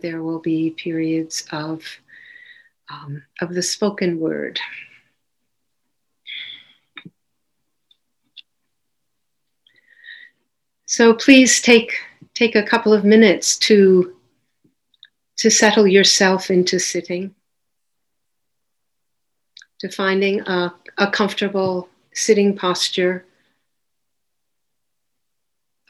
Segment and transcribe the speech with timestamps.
[0.00, 1.82] there will be periods of,
[2.90, 4.60] um, of the spoken word.
[10.86, 11.92] So please take,
[12.32, 14.16] take a couple of minutes to,
[15.38, 17.34] to settle yourself into sitting,
[19.80, 23.26] to finding a, a comfortable sitting posture,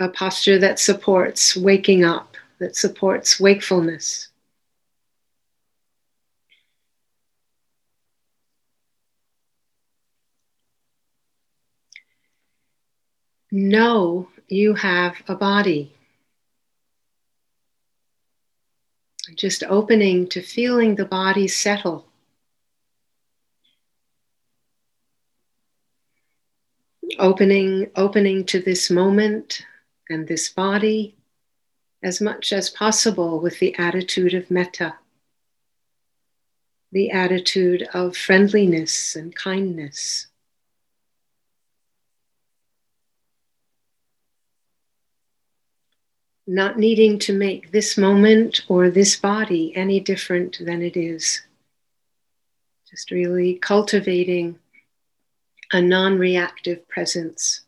[0.01, 4.29] a posture that supports waking up that supports wakefulness.
[13.53, 15.93] Know you have a body.
[19.35, 22.07] Just opening to feeling the body settle.
[27.19, 29.63] Opening, opening to this moment
[30.09, 31.16] and this body
[32.03, 34.95] as much as possible with the attitude of metta,
[36.93, 40.29] the attitude of friendliness and kindness.
[46.47, 51.43] Not needing to make this moment or this body any different than it is.
[52.89, 54.61] Just really cultivating
[55.73, 57.66] a non reactive presence.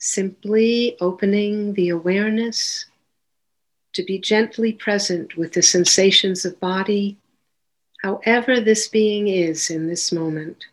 [0.00, 2.86] Simply opening the awareness
[3.92, 7.18] to be gently present with the sensations of body,
[8.02, 10.64] however this being is in this moment.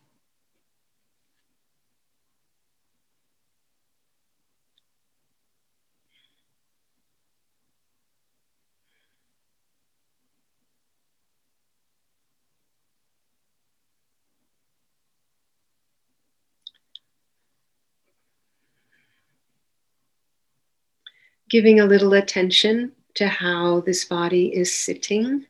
[21.50, 25.46] Giving a little attention to how this body is sitting,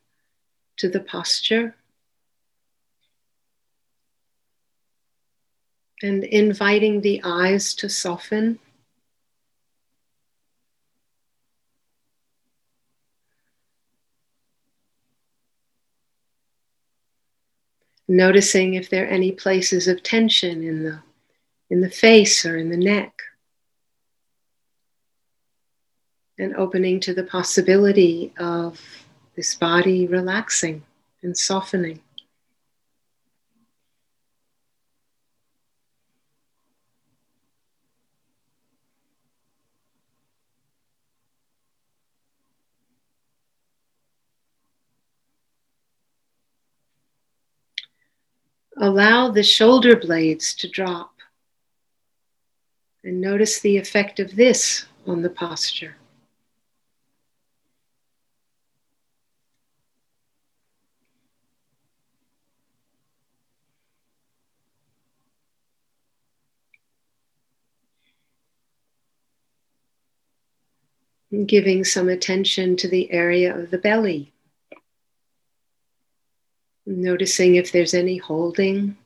[0.76, 1.74] to the posture,
[6.02, 8.58] and inviting the eyes to soften.
[18.06, 21.00] Noticing if there are any places of tension in the,
[21.68, 23.12] in the face or in the neck.
[26.38, 28.80] And opening to the possibility of
[29.34, 30.82] this body relaxing
[31.22, 32.00] and softening.
[48.80, 51.14] Allow the shoulder blades to drop
[53.02, 55.96] and notice the effect of this on the posture.
[71.46, 74.32] Giving some attention to the area of the belly.
[76.84, 78.96] Noticing if there's any holding.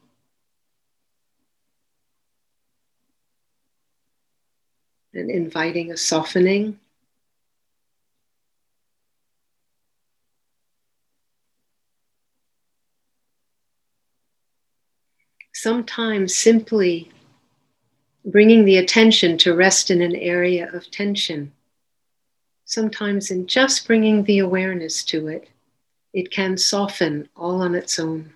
[5.13, 6.79] And inviting a softening.
[15.53, 17.13] Sometimes simply
[18.25, 21.53] bringing the attention to rest in an area of tension
[22.73, 25.47] sometimes in just bringing the awareness to it,
[26.15, 28.33] it can soften all on its own.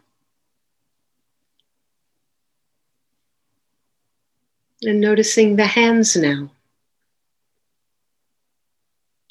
[4.82, 6.50] And noticing the hands now,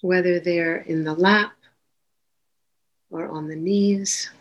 [0.02, 1.54] whether they're in the lap
[3.12, 4.32] or on the knees.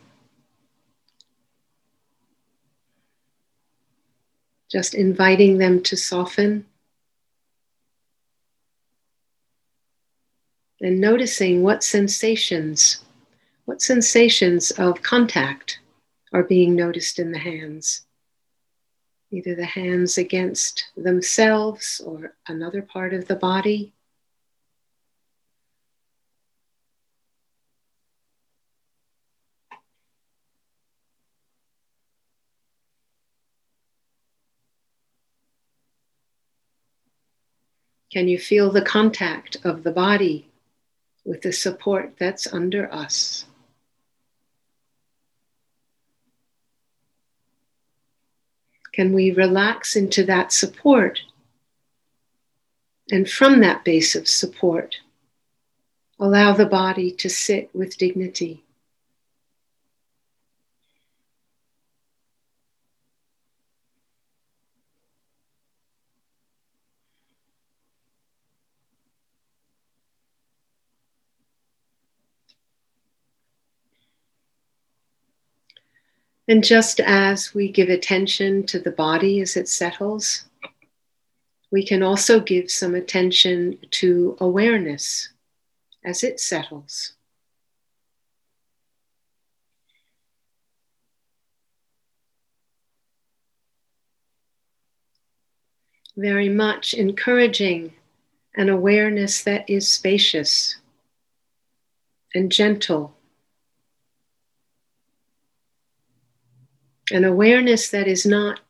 [4.70, 6.64] Just inviting them to soften.
[10.84, 13.02] And noticing what sensations,
[13.64, 15.78] what sensations of contact
[16.34, 18.02] are being noticed in the hands.
[19.30, 23.94] Either the hands against themselves or another part of the body.
[38.12, 40.50] Can you feel the contact of the body
[41.24, 43.46] with the support that's under us.
[48.92, 51.20] Can we relax into that support
[53.10, 54.96] And from that base of support,
[56.18, 58.63] allow the body to sit with dignity.
[76.46, 80.44] And just as we give attention to the body as it settles,
[81.70, 85.30] we can also give some attention to awareness
[86.04, 87.14] as it settles.
[96.16, 97.94] Very much encouraging
[98.54, 100.76] an awareness that is spacious
[102.34, 103.13] and gentle
[107.10, 108.60] An awareness that is not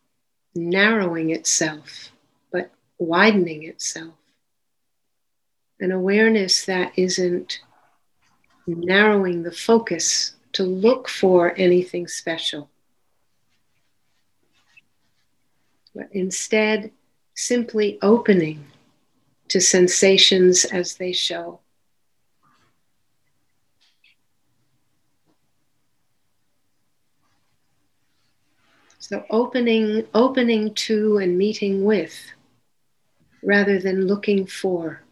[0.54, 2.10] narrowing itself,
[2.50, 4.14] but widening itself.
[5.80, 7.60] An awareness that isn't
[8.66, 12.70] narrowing the focus to look for anything special,
[15.94, 16.90] but instead
[17.34, 18.64] simply opening
[19.48, 21.60] to sensations as they show.
[29.06, 32.32] So opening, opening to and meeting with
[33.42, 35.03] rather than looking for.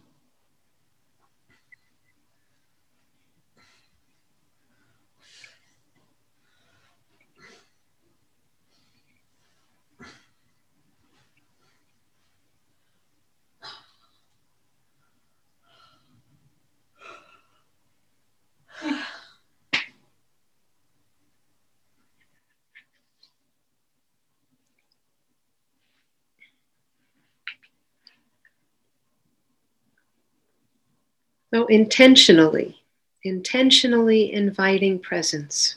[31.53, 32.81] So, intentionally,
[33.25, 35.77] intentionally inviting presence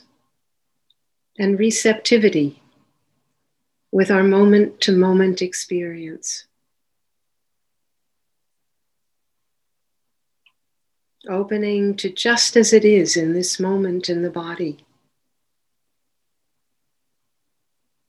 [1.38, 2.62] and receptivity
[3.92, 6.46] with our moment to moment experience.
[11.28, 14.78] Opening to just as it is in this moment in the body.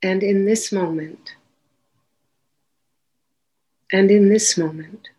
[0.01, 1.35] And in this moment.
[3.91, 5.09] And in this moment.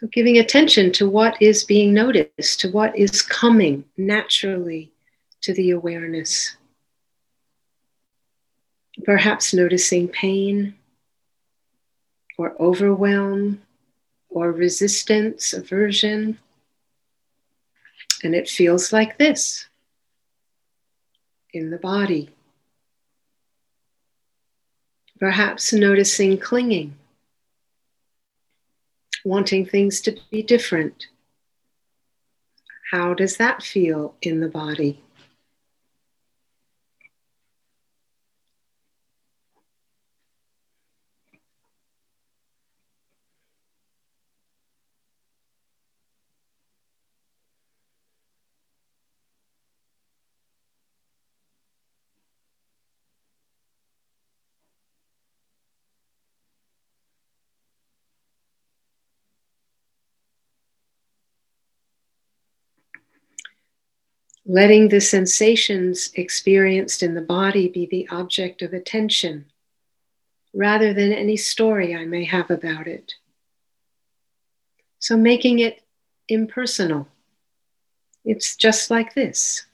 [0.00, 4.92] So, giving attention to what is being noticed, to what is coming naturally
[5.40, 6.56] to the awareness.
[9.04, 10.76] Perhaps noticing pain
[12.36, 13.60] or overwhelm
[14.28, 16.38] or resistance, aversion.
[18.22, 19.66] And it feels like this
[21.52, 22.30] in the body.
[25.18, 26.94] Perhaps noticing clinging
[29.28, 31.06] wanting things to be different.
[32.90, 35.02] How does that feel in the body?
[64.50, 69.44] Letting the sensations experienced in the body be the object of attention
[70.54, 73.12] rather than any story I may have about it.
[75.00, 75.82] So making it
[76.28, 77.06] impersonal.
[78.24, 79.66] It's just like this.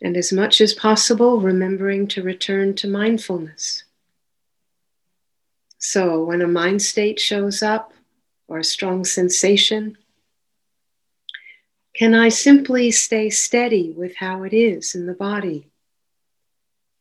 [0.00, 3.84] And as much as possible, remembering to return to mindfulness.
[5.84, 7.92] So when a mind state shows up
[8.46, 9.98] or a strong sensation,
[11.92, 15.66] can I simply stay steady with how it is in the body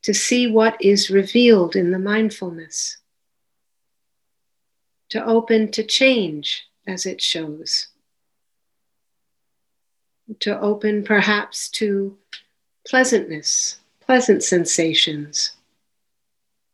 [0.02, 2.98] to see what is revealed in the mindfulness,
[5.10, 7.90] to open to change as it shows,
[10.40, 12.18] to open perhaps to
[12.88, 15.52] pleasantness, pleasant sensations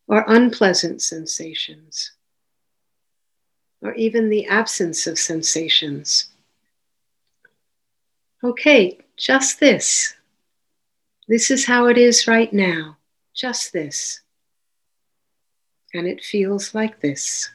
[0.07, 2.13] or unpleasant sensations,
[3.81, 6.29] or even the absence of sensations.
[8.43, 10.15] Okay, just this.
[11.27, 12.97] This is how it is right now,
[13.35, 14.21] just this.
[15.93, 17.49] And it feels like this.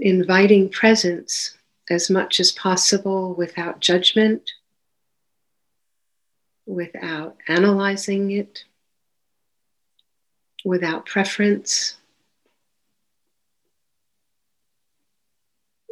[0.00, 1.56] Inviting presence
[1.90, 4.50] as much as possible without judgment,
[6.66, 8.64] without analyzing it,
[10.64, 11.96] without preference.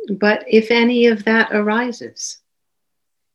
[0.09, 2.39] But if any of that arises,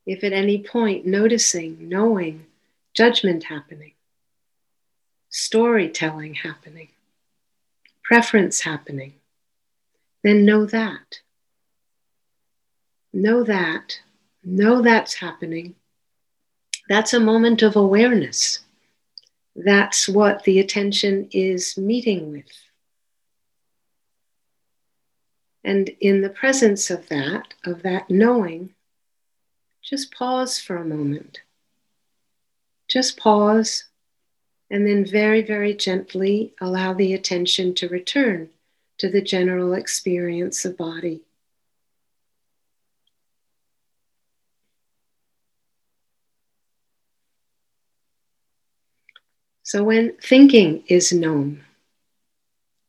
[0.05, 2.45] if at any point noticing, knowing,
[2.93, 3.93] judgment happening,
[5.29, 6.89] storytelling happening,
[8.03, 9.13] preference happening,
[10.23, 11.19] then know that.
[13.13, 13.99] Know that.
[14.43, 15.75] Know that's happening.
[16.89, 18.59] That's a moment of awareness.
[19.55, 22.51] That's what the attention is meeting with.
[25.63, 28.73] And in the presence of that, of that knowing,
[29.81, 31.41] just pause for a moment.
[32.87, 33.85] Just pause
[34.69, 38.49] and then very, very gently allow the attention to return
[39.01, 41.23] to the general experience of body.
[49.63, 51.63] So when thinking is known,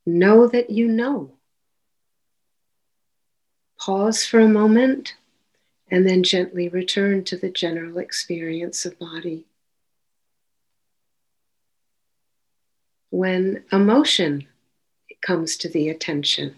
[0.05, 1.31] know that you know.
[3.81, 5.15] Pause for a moment
[5.91, 9.47] and then gently return to the general experience of body.
[13.09, 14.47] When emotion
[15.23, 16.57] comes to the attention,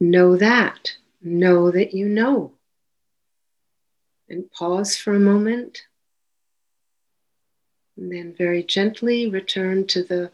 [0.00, 0.92] know that.
[1.20, 2.52] Know that you know.
[4.28, 5.82] And pause for a moment
[7.98, 10.30] and then very gently return to the,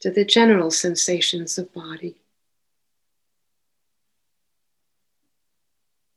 [0.00, 2.20] to the general sensations of body.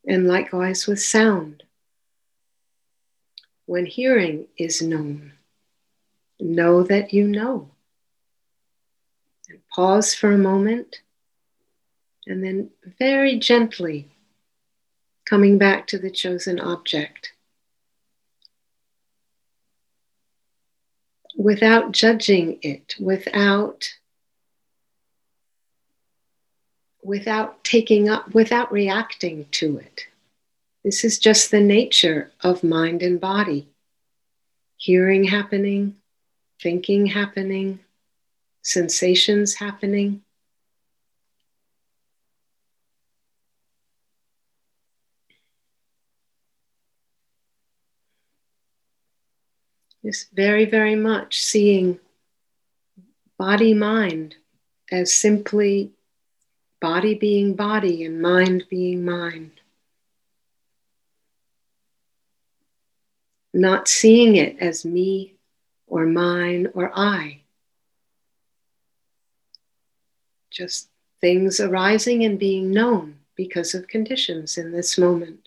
[0.06, 1.64] And likewise with sound.
[3.66, 5.32] When hearing is known,
[6.38, 7.71] know that you know.
[9.74, 11.00] Pause for a moment,
[12.26, 14.08] and then very gently
[15.24, 17.32] coming back to the chosen object.
[21.36, 23.94] without judging it, without
[27.02, 30.06] without taking up, without reacting to it.
[30.84, 33.68] This is just the nature of mind and body.
[34.76, 35.96] Hearing happening,
[36.60, 37.80] thinking happening,
[38.62, 40.22] sensations happening.
[50.02, 51.98] is very, very much seeing
[53.38, 54.34] body mind
[54.90, 55.92] as simply
[56.80, 59.52] body being body and mind being mind.
[63.54, 65.34] Not seeing it as me
[65.86, 67.41] or mine or I.
[70.52, 70.88] Just
[71.20, 75.41] things arising and being known because of conditions in this moment.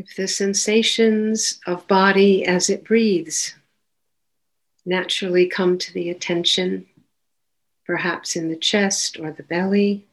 [0.00, 3.54] If the sensations of body as it breathes
[4.86, 6.86] naturally come to the attention,
[7.84, 10.06] perhaps in the chest or the belly,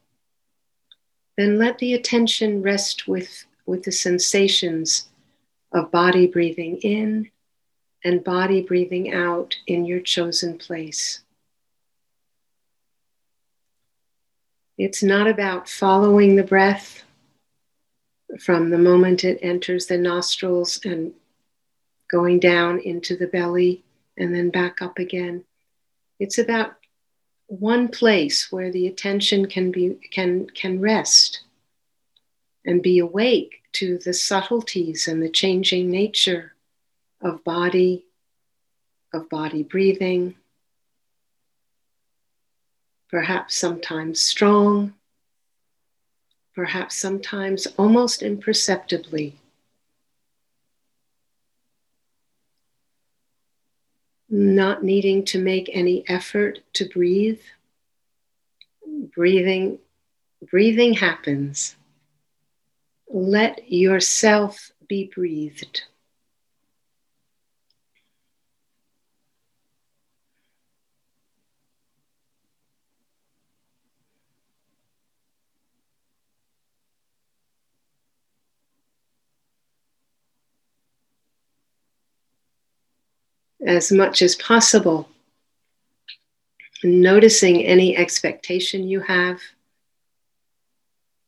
[1.38, 5.08] then let the attention rest with, with the sensations
[5.72, 7.30] of body breathing in
[8.04, 11.20] and body breathing out in your chosen place.
[14.76, 17.04] It's not about following the breath
[18.40, 21.12] from the moment it enters the nostrils and
[22.10, 23.84] going down into the belly
[24.16, 25.44] and then back up again.
[26.18, 26.72] It's about
[27.46, 31.40] one place where the attention can be can can rest
[32.64, 36.52] and be awake to the subtleties and the changing nature
[37.22, 38.04] of body
[39.14, 40.34] of body breathing
[43.08, 44.92] perhaps sometimes strong
[46.58, 49.32] perhaps sometimes almost imperceptibly.
[54.28, 57.38] Not needing to make any effort to breathe.
[59.14, 59.78] Breathing,
[60.50, 61.76] breathing happens.
[63.08, 65.82] Let yourself be breathed.
[83.68, 85.10] As much as possible,
[86.82, 89.40] noticing any expectation you have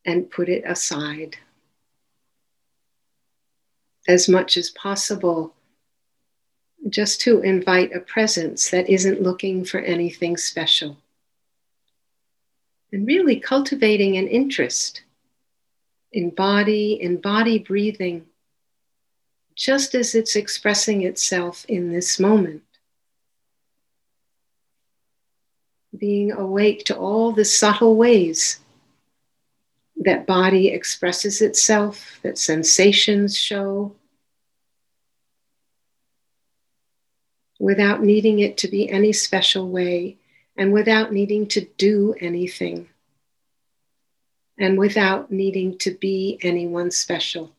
[0.07, 1.37] and put it aside.
[4.09, 5.53] As much as possible,
[6.88, 10.96] just to invite a presence that isn't looking for anything special.
[12.90, 15.03] And really cultivating an interest
[16.11, 18.24] in body, in body breathing
[19.60, 22.62] just as it's expressing itself in this moment.
[25.94, 28.58] Being awake to all the subtle ways
[29.96, 33.94] that body expresses itself, that sensations show,
[37.58, 40.16] without needing it to be any special way
[40.56, 42.88] and without needing to do anything
[44.56, 47.54] and without needing to be anyone special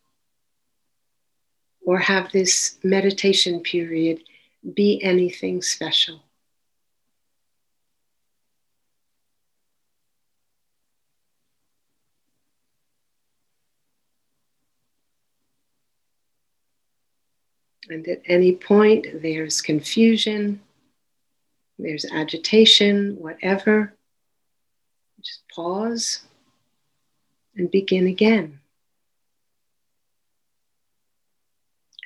[1.85, 4.21] or have this meditation period
[4.75, 6.21] be anything special.
[17.89, 20.61] And at any point, there's confusion,
[21.77, 23.93] there's agitation, whatever,
[25.21, 26.21] just pause
[27.57, 28.60] and begin again.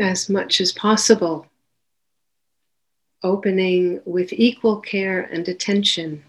[0.00, 1.46] As much as possible,
[3.22, 6.24] opening with equal care and attention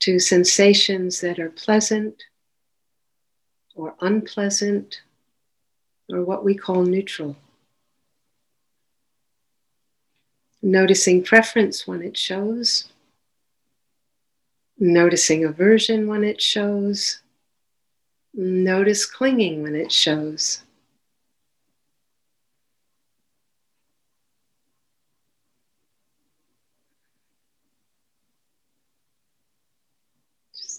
[0.00, 2.22] to sensations that are pleasant
[3.74, 5.02] or unpleasant
[6.10, 7.36] or what we call neutral.
[10.62, 12.88] Noticing preference when it shows,
[14.78, 17.20] noticing aversion when it shows,
[18.34, 20.62] notice clinging when it shows.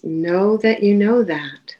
[0.02, 1.76] Know that you know that.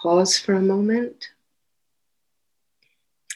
[0.00, 1.28] Pause for a moment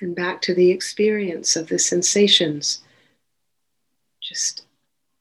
[0.00, 2.80] and back to the experience of the sensations.
[4.20, 4.64] Just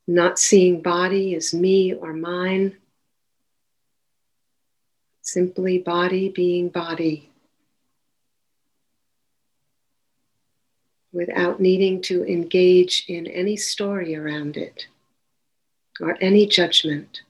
[0.07, 2.77] not seeing body as me or mine,
[5.21, 7.29] simply body being body.
[11.11, 14.87] Without needing to engage in any story around it
[15.99, 17.21] or any judgment.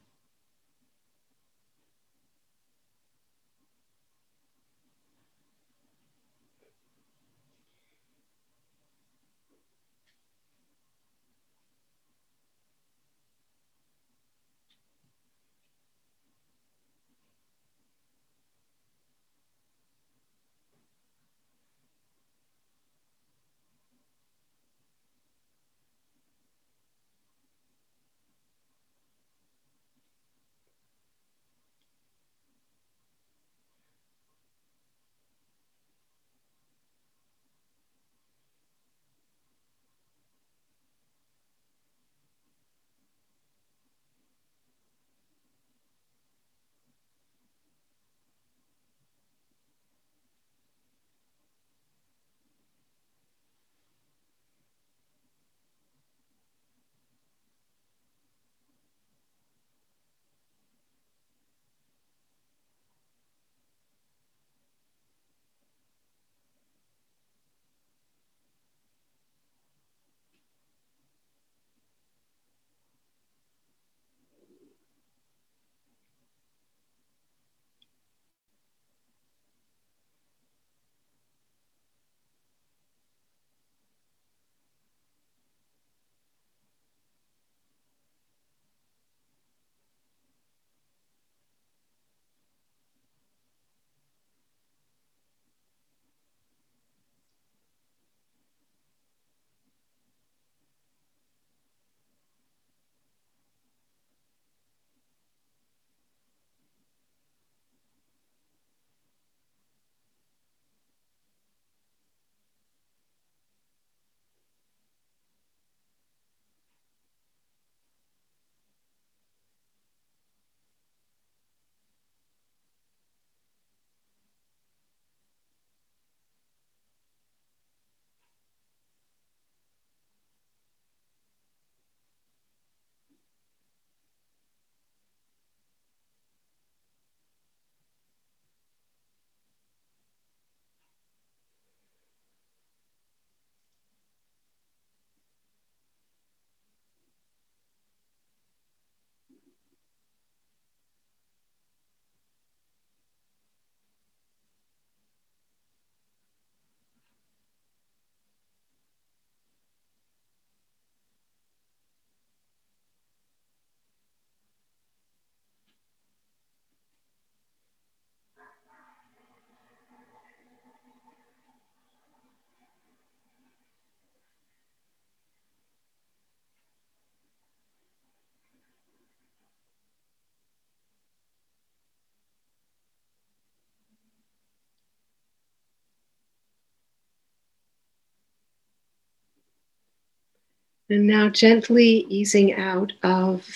[190.89, 193.47] And now gently easing out of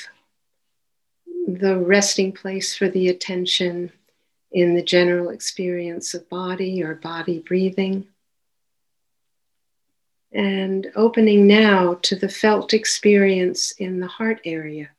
[1.48, 3.92] the resting place for the attention
[4.52, 8.08] in the general experience of body or body breathing.
[10.32, 14.90] And opening now to the felt experience in the heart area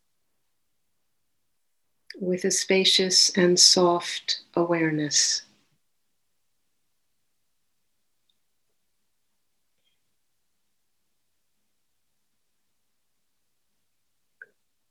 [2.21, 5.43] with a spacious and soft awareness.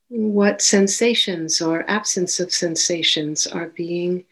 [0.10, 4.26] What sensations or absence of sensations are being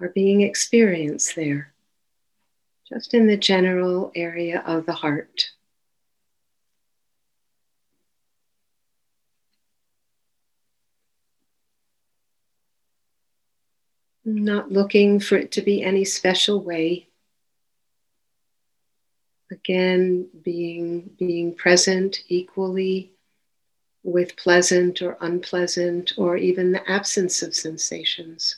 [0.00, 1.72] are being experienced there,
[2.88, 5.50] just in the general area of the heart.
[14.24, 17.08] Not looking for it to be any special way.
[19.50, 23.12] Again, being, being present equally
[24.04, 28.56] with pleasant or unpleasant, or even the absence of sensations.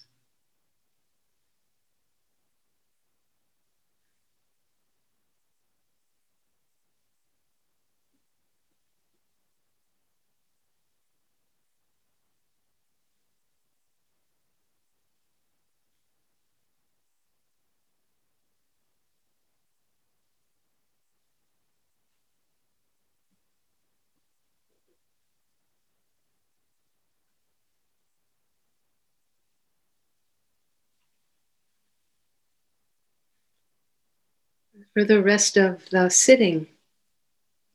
[34.95, 36.69] For the rest of the sitting,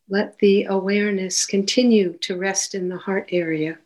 [0.07, 3.77] let the awareness continue to rest in the heart area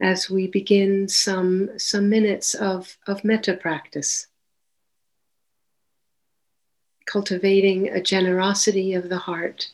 [0.00, 4.26] as we begin some, some minutes of, of metta practice.
[7.04, 9.70] Cultivating a generosity of the heart,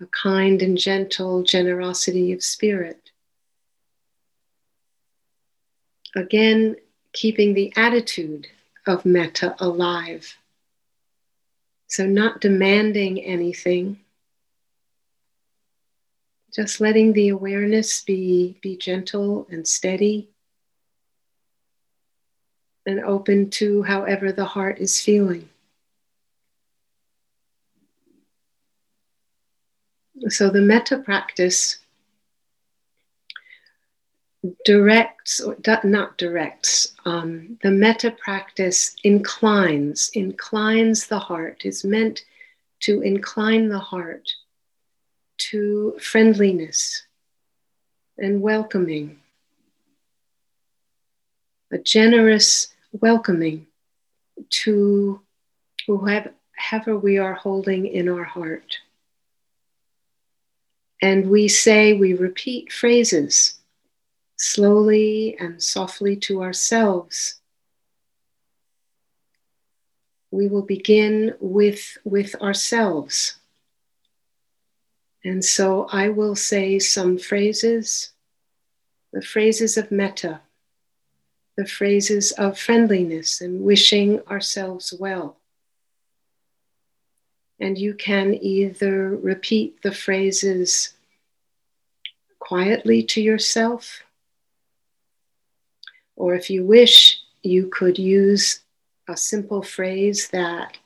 [0.00, 3.10] a kind and gentle generosity of spirit.
[6.16, 6.76] Again,
[7.12, 8.48] keeping the attitude
[8.90, 10.36] of metta alive.
[11.86, 14.00] So, not demanding anything,
[16.52, 20.28] just letting the awareness be, be gentle and steady
[22.86, 25.48] and open to however the heart is feeling.
[30.28, 31.78] So, the metta practice
[34.64, 42.22] directs or not directs um, the metta practice inclines inclines the heart is meant
[42.80, 44.30] to incline the heart
[45.36, 47.06] to friendliness
[48.18, 49.18] and welcoming.
[51.72, 53.66] A generous welcoming
[54.50, 55.20] to
[55.86, 58.78] whoever we are holding in our heart.
[61.00, 63.54] And we say we repeat phrases
[64.42, 67.34] slowly and softly to ourselves.
[70.30, 73.34] We will begin with, with ourselves.
[75.22, 78.12] And so I will say some phrases,
[79.12, 80.40] the phrases of metta,
[81.58, 85.36] the phrases of friendliness and wishing ourselves well.
[87.58, 90.94] And you can either repeat the phrases
[92.38, 94.02] quietly to yourself
[96.20, 98.60] or if you wish, you could use
[99.08, 100.76] a simple phrase that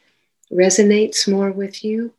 [0.53, 2.15] resonates more with you.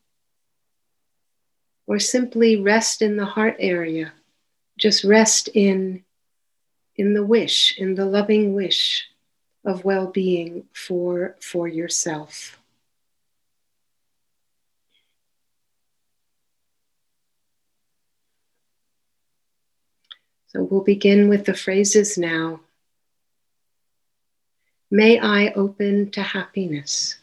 [1.87, 4.11] Or simply rest in the heart area.
[4.77, 6.03] Just rest in,
[6.97, 9.05] in the wish, in the loving wish
[9.63, 12.59] of well being for, for yourself.
[20.47, 22.59] So we'll begin with the phrases now.
[24.95, 27.17] May I open to happiness.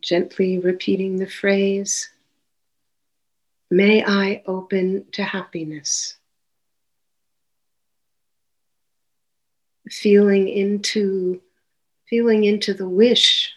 [0.00, 2.08] Gently repeating the phrase,
[3.70, 6.14] May I open to happiness.
[9.90, 11.42] Feeling into,
[12.08, 13.52] feeling into the wish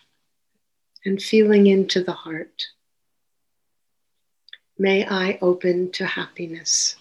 [1.05, 2.65] and feeling into the heart.
[4.77, 6.97] May I open to happiness.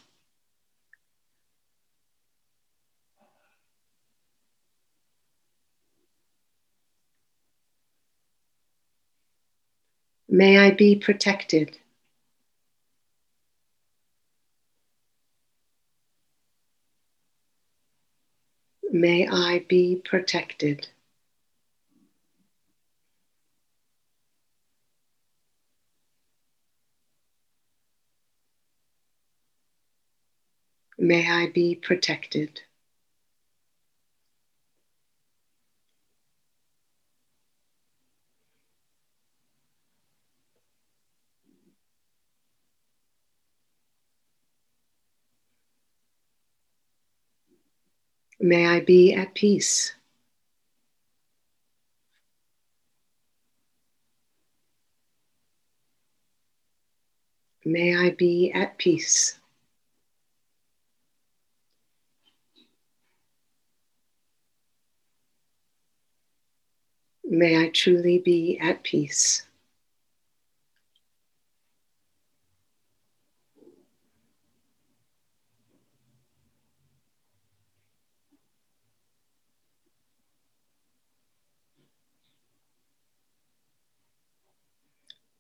[10.28, 11.78] May I be protected.
[18.90, 20.88] May I be protected.
[30.98, 32.62] May I be protected.
[48.40, 49.94] May I be at peace.
[57.64, 59.38] May I be at peace.
[67.24, 69.47] May I truly be at peace.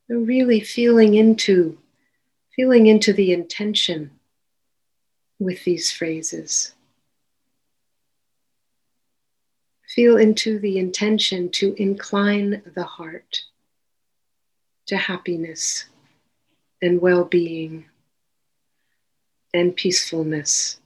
[0.08, 1.78] Really feeling into
[2.56, 4.10] feeling into the intention
[5.38, 6.72] with these phrases.
[9.94, 13.42] Feel into the intention to incline the heart
[14.86, 15.86] to happiness
[16.82, 17.84] and well-being
[19.54, 20.78] and peacefulness.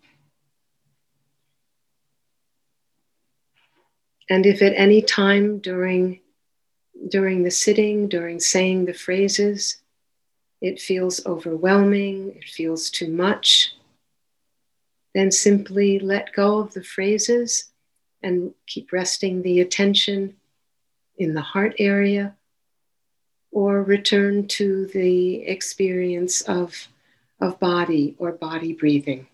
[4.28, 6.21] And if at any time during
[7.08, 9.78] during the sitting, during saying the phrases,
[10.60, 13.74] it feels overwhelming, it feels too much,
[15.14, 17.72] then simply let go of the phrases
[18.22, 20.36] and keep resting the attention
[21.16, 22.34] in the heart area
[23.50, 26.88] or return to the experience of,
[27.40, 29.26] of body or body breathing.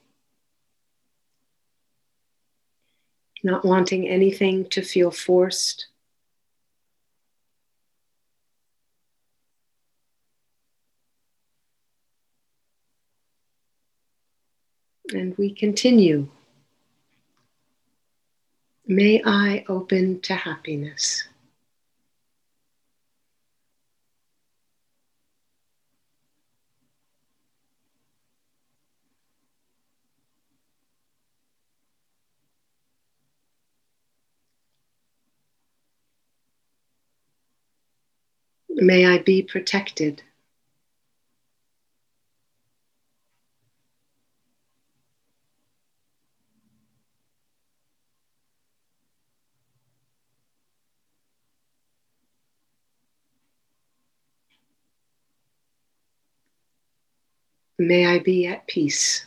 [3.44, 5.86] Not wanting anything to feel forced
[15.12, 16.28] And we continue.
[18.86, 21.28] May I open to happiness.
[38.70, 40.22] May I be protected.
[57.78, 59.24] May I be at peace.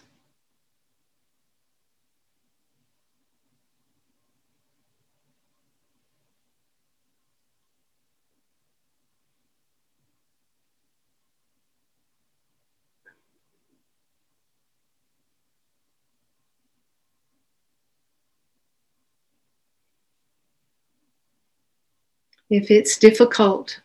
[22.49, 23.79] If it's difficult,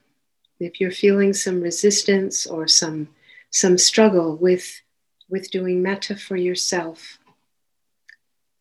[0.59, 3.09] if you're feeling some resistance or some
[3.57, 4.81] some struggle with,
[5.29, 7.19] with doing metta for yourself.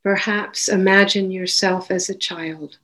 [0.04, 2.78] Perhaps imagine yourself as a child.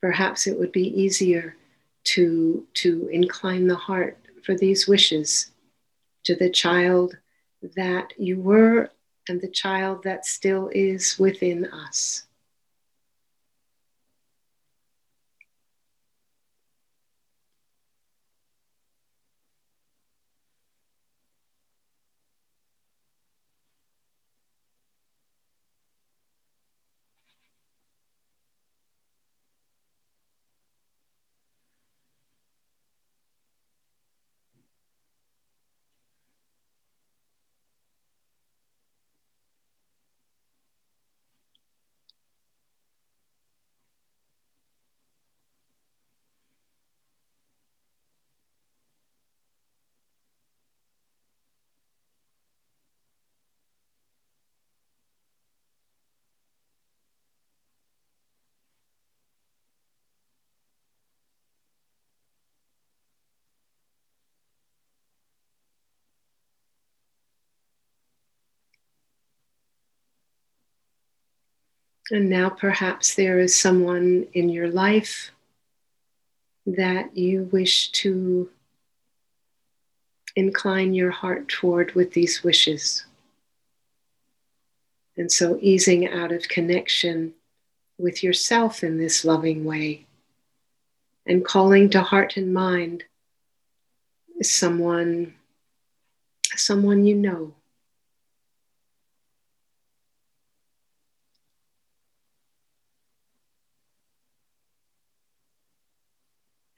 [0.00, 1.56] Perhaps it would be easier
[2.04, 5.50] to, to incline the heart for these wishes
[6.24, 7.16] to the child
[7.74, 8.90] that you were
[9.28, 12.25] and the child that still is within us.
[72.10, 75.30] And now perhaps there is someone in your life
[76.66, 78.50] that you wish to
[80.36, 83.06] incline your heart toward with these wishes.
[85.16, 87.32] And so easing out of connection
[87.98, 90.06] with yourself in this loving way
[91.26, 93.04] and calling to heart and mind
[94.42, 95.34] someone
[96.54, 97.52] someone you know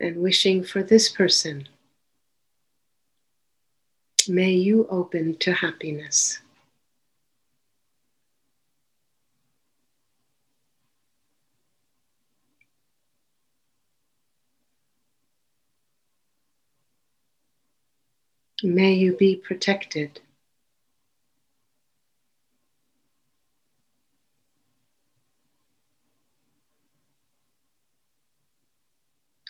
[0.01, 1.69] and wishing for this person.
[4.29, 6.41] May you open to happiness.
[18.63, 20.21] May you be protected.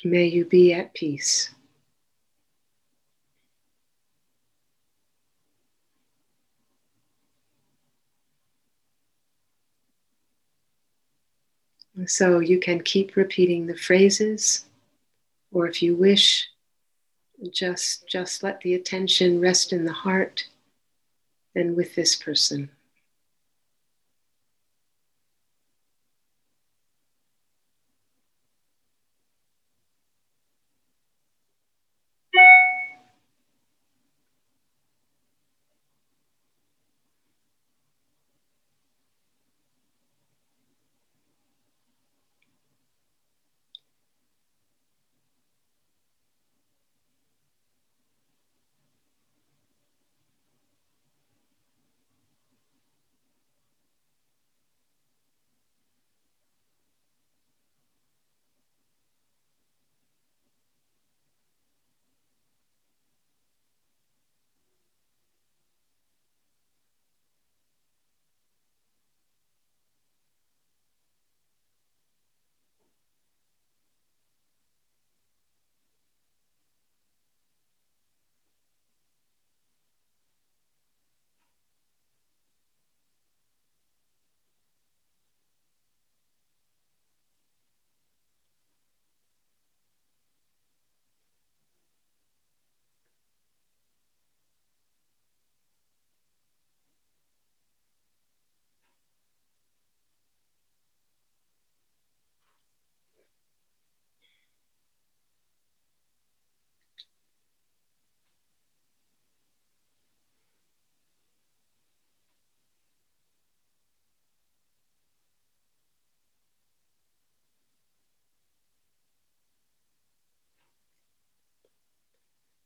[0.05, 1.51] May you be at peace.
[12.07, 14.67] So you can keep repeating the phrases,
[15.51, 16.49] or if you wish,
[17.51, 20.47] just just let the attention rest in the heart
[21.57, 22.71] and with this person.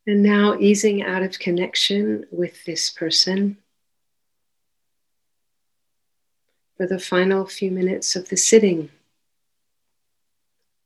[0.07, 3.59] And now easing out of connection with this person.
[6.77, 8.91] For the final few minutes of the sitting.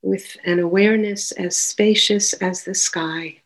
[0.03, 3.41] With an awareness as spacious as the sky,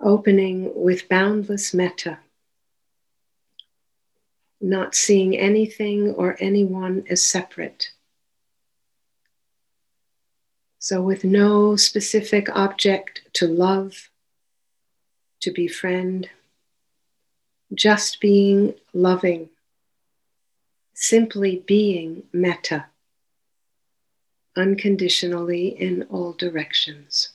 [0.00, 2.18] opening with boundless metta,
[4.60, 7.92] not seeing anything or anyone as separate
[10.88, 14.08] so, with no specific object to love,
[15.42, 16.30] to befriend,
[17.74, 19.50] just being loving,
[20.94, 22.86] simply being metta,
[24.56, 27.34] unconditionally in all directions.